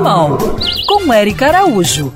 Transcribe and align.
Animal, 0.00 0.38
com 0.86 1.12
Eric 1.12 1.44
Araújo. 1.44 2.10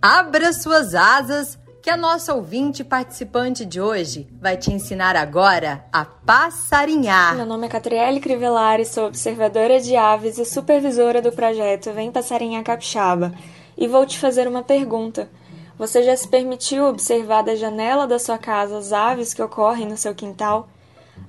Abra 0.00 0.52
suas 0.52 0.94
asas, 0.94 1.58
que 1.82 1.90
a 1.90 1.96
nossa 1.96 2.32
ouvinte 2.32 2.84
participante 2.84 3.64
de 3.64 3.80
hoje 3.80 4.28
vai 4.40 4.56
te 4.56 4.72
ensinar 4.72 5.16
agora 5.16 5.84
a 5.92 6.04
passarinhar. 6.04 7.34
Meu 7.34 7.44
nome 7.44 7.66
é 7.66 7.68
Catriele 7.68 8.20
Crivellari, 8.20 8.86
sou 8.86 9.08
observadora 9.08 9.80
de 9.80 9.96
aves 9.96 10.38
e 10.38 10.44
supervisora 10.44 11.20
do 11.20 11.32
projeto 11.32 11.92
Vem 11.92 12.12
Passarinhar 12.12 12.62
Capixaba. 12.62 13.32
E 13.76 13.88
vou 13.88 14.06
te 14.06 14.16
fazer 14.16 14.46
uma 14.46 14.62
pergunta. 14.62 15.28
Você 15.76 16.04
já 16.04 16.16
se 16.16 16.28
permitiu 16.28 16.84
observar 16.84 17.42
da 17.42 17.56
janela 17.56 18.06
da 18.06 18.20
sua 18.20 18.38
casa 18.38 18.78
as 18.78 18.92
aves 18.92 19.34
que 19.34 19.42
ocorrem 19.42 19.88
no 19.88 19.96
seu 19.96 20.14
quintal? 20.14 20.68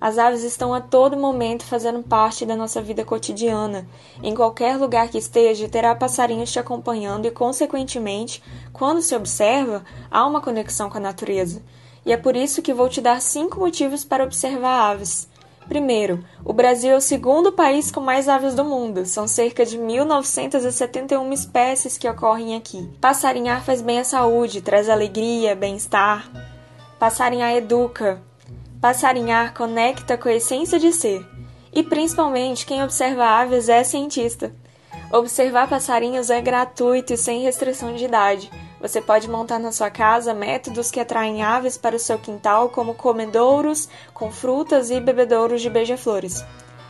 As 0.00 0.18
aves 0.18 0.42
estão 0.42 0.74
a 0.74 0.80
todo 0.80 1.16
momento 1.16 1.64
fazendo 1.64 2.02
parte 2.02 2.44
da 2.44 2.54
nossa 2.54 2.82
vida 2.82 3.04
cotidiana. 3.04 3.86
Em 4.22 4.34
qualquer 4.34 4.76
lugar 4.76 5.08
que 5.08 5.18
esteja, 5.18 5.68
terá 5.68 5.94
passarinhos 5.94 6.52
te 6.52 6.58
acompanhando 6.58 7.26
e, 7.26 7.30
consequentemente, 7.30 8.42
quando 8.72 9.00
se 9.00 9.16
observa, 9.16 9.84
há 10.10 10.26
uma 10.26 10.40
conexão 10.40 10.90
com 10.90 10.98
a 10.98 11.00
natureza. 11.00 11.62
E 12.04 12.12
é 12.12 12.16
por 12.16 12.36
isso 12.36 12.62
que 12.62 12.74
vou 12.74 12.88
te 12.88 13.00
dar 13.00 13.20
cinco 13.20 13.58
motivos 13.58 14.04
para 14.04 14.24
observar 14.24 14.90
aves. 14.90 15.28
Primeiro, 15.68 16.24
o 16.44 16.52
Brasil 16.52 16.92
é 16.92 16.96
o 16.96 17.00
segundo 17.00 17.50
país 17.50 17.90
com 17.90 18.00
mais 18.00 18.28
aves 18.28 18.54
do 18.54 18.64
mundo. 18.64 19.04
São 19.04 19.26
cerca 19.26 19.66
de 19.66 19.76
1.971 19.76 21.32
espécies 21.32 21.98
que 21.98 22.08
ocorrem 22.08 22.54
aqui. 22.54 22.88
Passarinhar 23.00 23.64
faz 23.64 23.82
bem 23.82 23.98
à 23.98 24.04
saúde, 24.04 24.60
traz 24.60 24.88
alegria, 24.88 25.56
bem-estar. 25.56 26.30
Passarinhar 27.00 27.52
educa, 27.56 28.22
Passarinhar 28.80 29.54
conecta 29.54 30.18
com 30.18 30.28
a 30.28 30.34
essência 30.34 30.78
de 30.78 30.92
ser, 30.92 31.26
e 31.72 31.82
principalmente 31.82 32.66
quem 32.66 32.82
observa 32.82 33.24
aves 33.24 33.68
é 33.70 33.82
cientista. 33.82 34.52
Observar 35.10 35.68
passarinhos 35.68 36.28
é 36.28 36.40
gratuito 36.42 37.14
e 37.14 37.16
sem 37.16 37.42
restrição 37.42 37.94
de 37.94 38.04
idade. 38.04 38.50
Você 38.80 39.00
pode 39.00 39.30
montar 39.30 39.58
na 39.58 39.72
sua 39.72 39.88
casa 39.88 40.34
métodos 40.34 40.90
que 40.90 41.00
atraem 41.00 41.42
aves 41.42 41.78
para 41.78 41.96
o 41.96 41.98
seu 41.98 42.18
quintal, 42.18 42.68
como 42.68 42.94
comedouros 42.94 43.88
com 44.12 44.30
frutas 44.30 44.90
e 44.90 45.00
bebedouros 45.00 45.62
de 45.62 45.70
beija-flores. 45.70 46.44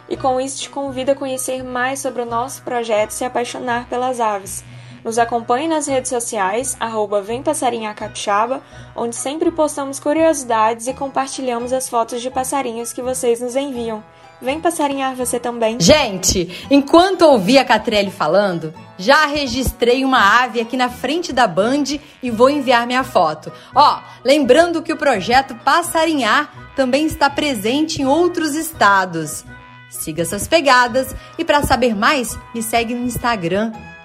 E 0.09 0.17
com 0.17 0.41
isso 0.41 0.62
te 0.62 0.70
convido 0.70 1.12
a 1.12 1.17
conhecer 1.17 1.62
mais 1.62 2.01
sobre 2.01 2.23
o 2.23 2.27
nosso 2.27 2.62
projeto 2.62 3.11
e 3.11 3.14
se 3.14 3.25
apaixonar 3.25 3.89
pelas 3.89 4.19
aves. 4.19 4.64
Nos 5.07 5.21
acompanhe 5.21 5.69
nas 5.69 5.87
redes 5.87 6.09
sociais, 6.09 6.77
arroba 6.81 7.23
Vem 7.23 7.41
Passarinhar 7.41 7.95
Capixaba, 7.95 8.61
onde 8.97 9.15
sempre 9.15 9.53
postamos 9.53 10.01
curiosidades 10.01 10.89
e 10.89 10.93
compartilhamos 10.93 11.73
as 11.73 11.89
fotos 11.89 12.21
de 12.21 12.29
passarinhos 12.29 12.93
que 12.93 13.01
vocês 13.01 13.41
nos 13.41 13.55
enviam. 13.55 14.03
Vem 14.43 14.61
passarinhar 14.61 15.15
você 15.15 15.39
também. 15.39 15.79
Gente, 15.79 16.67
enquanto 16.69 17.23
ouvi 17.23 17.57
a 17.57 17.65
Catriele 17.65 18.11
falando, 18.11 18.75
já 18.98 19.27
registrei 19.27 20.05
uma 20.05 20.43
ave 20.43 20.61
aqui 20.61 20.77
na 20.77 20.89
frente 20.89 21.33
da 21.33 21.47
Band 21.47 21.85
e 22.20 22.29
vou 22.29 22.51
enviar 22.51 22.85
minha 22.85 23.05
foto. 23.05 23.53
Ó, 23.77 24.01
lembrando 24.25 24.83
que 24.83 24.93
o 24.93 24.97
projeto 24.97 25.55
Passarinhar 25.65 26.73
também 26.75 27.07
está 27.07 27.31
presente 27.31 28.03
em 28.03 28.07
outros 28.07 28.57
estados. 28.57 29.45
Siga 29.89 30.23
essas 30.23 30.48
pegadas 30.48 31.15
e 31.39 31.45
para 31.45 31.63
saber 31.63 31.95
mais, 31.95 32.37
me 32.53 32.61
segue 32.61 32.93
no 32.93 33.07
Instagram 33.07 33.70